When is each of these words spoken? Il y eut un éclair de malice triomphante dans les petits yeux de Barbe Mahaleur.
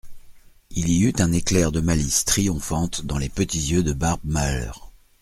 Il 0.71 0.89
y 0.89 1.03
eut 1.03 1.13
un 1.19 1.31
éclair 1.31 1.71
de 1.71 1.79
malice 1.79 2.25
triomphante 2.25 3.05
dans 3.05 3.19
les 3.19 3.29
petits 3.29 3.59
yeux 3.73 3.83
de 3.83 3.93
Barbe 3.93 4.21
Mahaleur. 4.23 4.91